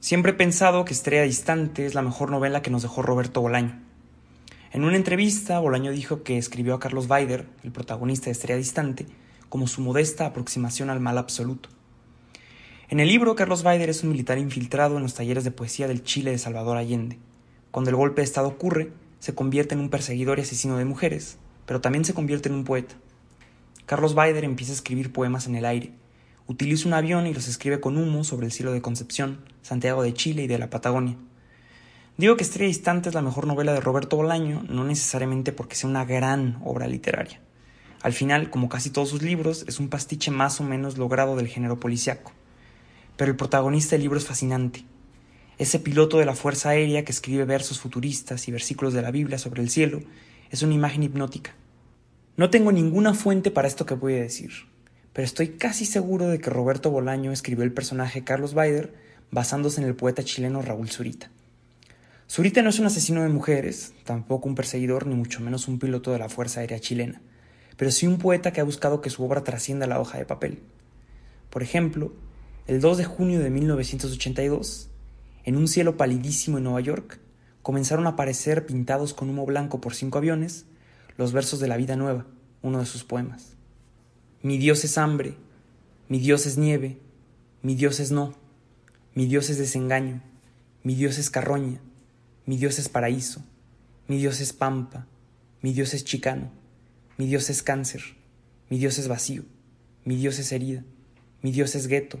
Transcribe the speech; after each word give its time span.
Siempre 0.00 0.32
he 0.32 0.34
pensado 0.34 0.86
que 0.86 0.94
Estrella 0.94 1.24
Distante 1.24 1.84
es 1.84 1.94
la 1.94 2.00
mejor 2.00 2.30
novela 2.30 2.62
que 2.62 2.70
nos 2.70 2.80
dejó 2.80 3.02
Roberto 3.02 3.42
Bolaño. 3.42 3.82
En 4.72 4.84
una 4.84 4.96
entrevista, 4.96 5.58
Bolaño 5.58 5.92
dijo 5.92 6.22
que 6.22 6.38
escribió 6.38 6.74
a 6.74 6.80
Carlos 6.80 7.06
Baider, 7.06 7.46
el 7.64 7.70
protagonista 7.70 8.26
de 8.26 8.30
Estrella 8.30 8.56
Distante, 8.56 9.04
como 9.50 9.66
su 9.66 9.82
modesta 9.82 10.24
aproximación 10.24 10.88
al 10.88 11.00
mal 11.00 11.18
absoluto. 11.18 11.68
En 12.88 12.98
el 12.98 13.08
libro, 13.08 13.34
Carlos 13.34 13.62
Baider 13.62 13.90
es 13.90 14.02
un 14.02 14.08
militar 14.08 14.38
infiltrado 14.38 14.96
en 14.96 15.02
los 15.02 15.12
talleres 15.12 15.44
de 15.44 15.50
poesía 15.50 15.86
del 15.86 16.02
Chile 16.02 16.30
de 16.30 16.38
Salvador 16.38 16.78
Allende. 16.78 17.18
Cuando 17.70 17.90
el 17.90 17.96
golpe 17.96 18.22
de 18.22 18.24
Estado 18.24 18.48
ocurre, 18.48 18.92
se 19.18 19.34
convierte 19.34 19.74
en 19.74 19.80
un 19.80 19.90
perseguidor 19.90 20.38
y 20.38 20.42
asesino 20.42 20.78
de 20.78 20.86
mujeres, 20.86 21.36
pero 21.66 21.82
también 21.82 22.06
se 22.06 22.14
convierte 22.14 22.48
en 22.48 22.54
un 22.54 22.64
poeta. 22.64 22.94
Carlos 23.84 24.14
Baider 24.14 24.44
empieza 24.44 24.72
a 24.72 24.76
escribir 24.76 25.12
poemas 25.12 25.46
en 25.46 25.56
el 25.56 25.66
aire, 25.66 25.92
Utiliza 26.50 26.88
un 26.88 26.94
avión 26.94 27.28
y 27.28 27.32
los 27.32 27.46
escribe 27.46 27.78
con 27.78 27.96
humo 27.96 28.24
sobre 28.24 28.46
el 28.46 28.50
cielo 28.50 28.72
de 28.72 28.82
Concepción, 28.82 29.38
Santiago 29.62 30.02
de 30.02 30.12
Chile 30.12 30.42
y 30.42 30.46
de 30.48 30.58
la 30.58 30.68
Patagonia. 30.68 31.16
Digo 32.16 32.36
que 32.36 32.42
Estrella 32.42 32.66
Distante 32.66 33.08
es 33.08 33.14
la 33.14 33.22
mejor 33.22 33.46
novela 33.46 33.72
de 33.72 33.78
Roberto 33.78 34.16
Bolaño, 34.16 34.64
no 34.68 34.82
necesariamente 34.82 35.52
porque 35.52 35.76
sea 35.76 35.88
una 35.88 36.04
gran 36.04 36.60
obra 36.64 36.88
literaria. 36.88 37.40
Al 38.02 38.12
final, 38.12 38.50
como 38.50 38.68
casi 38.68 38.90
todos 38.90 39.10
sus 39.10 39.22
libros, 39.22 39.64
es 39.68 39.78
un 39.78 39.90
pastiche 39.90 40.32
más 40.32 40.60
o 40.60 40.64
menos 40.64 40.98
logrado 40.98 41.36
del 41.36 41.46
género 41.46 41.78
policiaco. 41.78 42.32
Pero 43.16 43.30
el 43.30 43.36
protagonista 43.36 43.94
del 43.94 44.02
libro 44.02 44.18
es 44.18 44.26
fascinante. 44.26 44.84
Ese 45.56 45.78
piloto 45.78 46.18
de 46.18 46.24
la 46.24 46.34
Fuerza 46.34 46.70
Aérea 46.70 47.04
que 47.04 47.12
escribe 47.12 47.44
versos 47.44 47.78
futuristas 47.78 48.48
y 48.48 48.50
versículos 48.50 48.92
de 48.92 49.02
la 49.02 49.12
Biblia 49.12 49.38
sobre 49.38 49.62
el 49.62 49.70
cielo 49.70 50.00
es 50.50 50.64
una 50.64 50.74
imagen 50.74 51.04
hipnótica. 51.04 51.54
No 52.36 52.50
tengo 52.50 52.72
ninguna 52.72 53.14
fuente 53.14 53.52
para 53.52 53.68
esto 53.68 53.86
que 53.86 53.94
voy 53.94 54.14
a 54.14 54.22
decir, 54.22 54.50
pero 55.12 55.24
estoy 55.24 55.48
casi 55.50 55.84
seguro 55.84 56.28
de 56.28 56.38
que 56.38 56.50
Roberto 56.50 56.90
Bolaño 56.90 57.32
escribió 57.32 57.64
el 57.64 57.72
personaje 57.72 58.24
Carlos 58.24 58.54
Baider 58.54 58.94
basándose 59.30 59.80
en 59.80 59.86
el 59.86 59.94
poeta 59.94 60.22
chileno 60.22 60.62
Raúl 60.62 60.90
Zurita. 60.90 61.30
Zurita 62.28 62.62
no 62.62 62.70
es 62.70 62.78
un 62.78 62.86
asesino 62.86 63.22
de 63.22 63.28
mujeres, 63.28 63.92
tampoco 64.04 64.48
un 64.48 64.54
perseguidor, 64.54 65.06
ni 65.06 65.14
mucho 65.14 65.40
menos 65.40 65.66
un 65.66 65.78
piloto 65.78 66.12
de 66.12 66.18
la 66.18 66.28
Fuerza 66.28 66.60
Aérea 66.60 66.78
chilena, 66.78 67.20
pero 67.76 67.90
sí 67.90 68.06
un 68.06 68.18
poeta 68.18 68.52
que 68.52 68.60
ha 68.60 68.64
buscado 68.64 69.00
que 69.00 69.10
su 69.10 69.24
obra 69.24 69.42
trascienda 69.42 69.86
la 69.86 70.00
hoja 70.00 70.18
de 70.18 70.26
papel. 70.26 70.60
Por 71.50 71.62
ejemplo, 71.64 72.12
el 72.68 72.80
2 72.80 72.98
de 72.98 73.04
junio 73.04 73.40
de 73.40 73.50
1982, 73.50 74.90
en 75.44 75.56
un 75.56 75.66
cielo 75.66 75.96
palidísimo 75.96 76.58
en 76.58 76.64
Nueva 76.64 76.80
York, 76.80 77.18
comenzaron 77.62 78.06
a 78.06 78.10
aparecer 78.10 78.64
pintados 78.64 79.12
con 79.12 79.28
humo 79.28 79.44
blanco 79.44 79.80
por 79.80 79.94
cinco 79.94 80.18
aviones 80.18 80.66
los 81.16 81.32
versos 81.32 81.58
de 81.58 81.68
La 81.68 81.76
Vida 81.76 81.96
Nueva, 81.96 82.26
uno 82.62 82.78
de 82.78 82.86
sus 82.86 83.02
poemas. 83.02 83.56
Mi 84.42 84.56
Dios 84.56 84.84
es 84.84 84.96
hambre, 84.96 85.34
mi 86.08 86.18
Dios 86.18 86.46
es 86.46 86.56
nieve, 86.56 86.96
mi 87.60 87.74
Dios 87.74 88.00
es 88.00 88.10
no, 88.10 88.34
mi 89.14 89.26
Dios 89.26 89.50
es 89.50 89.58
desengaño, 89.58 90.22
mi 90.82 90.94
Dios 90.94 91.18
es 91.18 91.28
carroña, 91.28 91.78
mi 92.46 92.56
Dios 92.56 92.78
es 92.78 92.88
paraíso, 92.88 93.44
mi 94.08 94.16
Dios 94.16 94.40
es 94.40 94.54
pampa, 94.54 95.06
mi 95.60 95.74
Dios 95.74 95.92
es 95.92 96.04
chicano, 96.04 96.50
mi 97.18 97.26
Dios 97.26 97.50
es 97.50 97.62
cáncer, 97.62 98.02
mi 98.70 98.78
Dios 98.78 98.98
es 98.98 99.08
vacío, 99.08 99.44
mi 100.06 100.16
Dios 100.16 100.38
es 100.38 100.52
herida, 100.52 100.84
mi 101.42 101.52
Dios 101.52 101.74
es 101.74 101.86
gueto, 101.86 102.18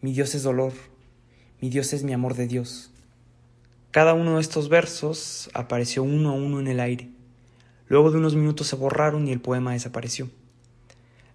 mi 0.00 0.12
Dios 0.12 0.36
es 0.36 0.44
dolor, 0.44 0.72
mi 1.60 1.68
Dios 1.68 1.92
es 1.92 2.04
mi 2.04 2.12
amor 2.12 2.36
de 2.36 2.46
Dios. 2.46 2.92
Cada 3.90 4.14
uno 4.14 4.36
de 4.36 4.40
estos 4.40 4.68
versos 4.68 5.50
apareció 5.52 6.04
uno 6.04 6.30
a 6.30 6.34
uno 6.34 6.60
en 6.60 6.68
el 6.68 6.78
aire. 6.78 7.10
Luego 7.88 8.12
de 8.12 8.18
unos 8.18 8.36
minutos 8.36 8.68
se 8.68 8.76
borraron 8.76 9.26
y 9.26 9.32
el 9.32 9.40
poema 9.40 9.72
desapareció. 9.72 10.30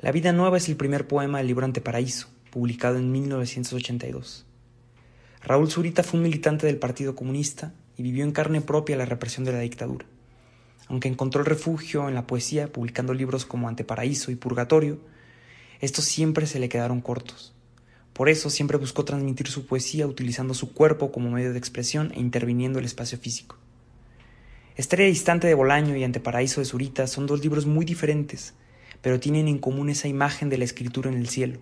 La 0.00 0.12
vida 0.12 0.32
nueva 0.32 0.58
es 0.58 0.68
el 0.68 0.76
primer 0.76 1.08
poema 1.08 1.38
del 1.38 1.48
libro 1.48 1.64
Anteparaíso, 1.64 2.28
publicado 2.52 2.98
en 2.98 3.10
1982. 3.10 4.46
Raúl 5.42 5.68
Zurita 5.72 6.04
fue 6.04 6.18
un 6.18 6.22
militante 6.22 6.68
del 6.68 6.76
Partido 6.76 7.16
Comunista 7.16 7.72
y 7.96 8.04
vivió 8.04 8.22
en 8.22 8.30
carne 8.30 8.60
propia 8.60 8.96
la 8.96 9.06
represión 9.06 9.44
de 9.44 9.50
la 9.50 9.58
dictadura. 9.58 10.06
Aunque 10.86 11.08
encontró 11.08 11.42
refugio 11.42 12.08
en 12.08 12.14
la 12.14 12.28
poesía 12.28 12.72
publicando 12.72 13.12
libros 13.12 13.44
como 13.44 13.68
Anteparaíso 13.68 14.30
y 14.30 14.36
Purgatorio, 14.36 15.00
estos 15.80 16.04
siempre 16.04 16.46
se 16.46 16.60
le 16.60 16.68
quedaron 16.68 17.00
cortos. 17.00 17.52
Por 18.12 18.28
eso 18.28 18.50
siempre 18.50 18.78
buscó 18.78 19.04
transmitir 19.04 19.48
su 19.48 19.66
poesía 19.66 20.06
utilizando 20.06 20.54
su 20.54 20.74
cuerpo 20.74 21.10
como 21.10 21.28
medio 21.28 21.52
de 21.52 21.58
expresión 21.58 22.12
e 22.14 22.20
interviniendo 22.20 22.78
el 22.78 22.84
espacio 22.84 23.18
físico. 23.18 23.56
Estrella 24.76 25.08
Distante 25.08 25.48
de 25.48 25.54
Bolaño 25.54 25.96
y 25.96 26.04
Anteparaíso 26.04 26.60
de 26.60 26.66
Zurita 26.66 27.08
son 27.08 27.26
dos 27.26 27.42
libros 27.42 27.66
muy 27.66 27.84
diferentes, 27.84 28.54
pero 29.02 29.20
tienen 29.20 29.48
en 29.48 29.58
común 29.58 29.90
esa 29.90 30.08
imagen 30.08 30.48
de 30.48 30.58
la 30.58 30.64
escritura 30.64 31.10
en 31.10 31.16
el 31.16 31.28
cielo, 31.28 31.58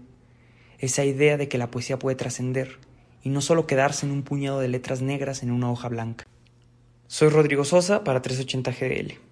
esa 0.79 1.05
idea 1.05 1.37
de 1.37 1.49
que 1.49 1.59
la 1.59 1.71
poesía 1.71 1.99
puede 1.99 2.17
trascender 2.17 2.79
y 3.23 3.29
no 3.31 3.41
solo 3.41 3.67
quedarse 3.67 4.07
en 4.07 4.13
un 4.13 4.23
puñado 4.23 4.61
de 4.61 4.69
letras 4.69 5.03
negras 5.03 5.43
en 5.43 5.51
una 5.51 5.71
hoja 5.71 5.89
blanca. 5.89 6.25
Soy 7.09 7.29
Rodrigo 7.29 7.65
Sosa 7.65 8.05
para 8.05 8.23
380 8.23 8.71
GDL. 8.73 9.26